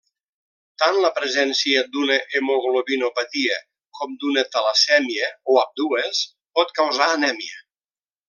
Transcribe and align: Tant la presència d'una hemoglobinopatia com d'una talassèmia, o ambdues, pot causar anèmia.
Tant 0.83 0.95
la 1.01 1.09
presència 1.17 1.83
d'una 1.97 2.15
hemoglobinopatia 2.39 3.59
com 3.99 4.17
d'una 4.23 4.45
talassèmia, 4.55 5.29
o 5.55 5.59
ambdues, 5.65 6.23
pot 6.61 6.73
causar 6.81 7.13
anèmia. 7.19 7.63